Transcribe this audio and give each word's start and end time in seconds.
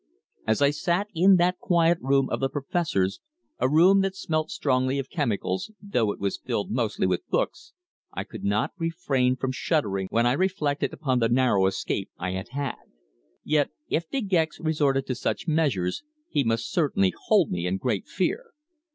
As 0.47 0.63
I 0.63 0.71
sat 0.71 1.09
in 1.13 1.35
that 1.35 1.59
quiet 1.59 1.99
room 2.01 2.27
of 2.31 2.39
the 2.39 2.49
Professor's, 2.49 3.19
a 3.59 3.69
room 3.69 4.01
that 4.01 4.15
smelt 4.15 4.49
strongly 4.49 4.97
of 4.97 5.11
chemicals, 5.11 5.69
though 5.79 6.11
it 6.11 6.19
was 6.19 6.39
filled 6.39 6.71
mostly 6.71 7.05
with 7.05 7.29
books, 7.29 7.73
I 8.11 8.23
could 8.23 8.43
not 8.43 8.71
refrain 8.79 9.35
from 9.35 9.51
shuddering 9.51 10.07
when 10.09 10.25
I 10.25 10.31
reflected 10.31 10.91
upon 10.91 11.19
the 11.19 11.29
narrow 11.29 11.67
escape 11.67 12.09
I 12.17 12.31
had 12.31 12.49
had. 12.49 12.81
Yet 13.43 13.69
if 13.89 14.09
De 14.09 14.21
Gex 14.21 14.59
resorted 14.59 15.05
to 15.05 15.13
such 15.13 15.47
measures, 15.47 16.01
he 16.27 16.43
must 16.43 16.71
certainly 16.71 17.13
hold 17.27 17.51
me 17.51 17.67
in 17.67 17.77
great 17.77 18.07
fear. 18.07 18.53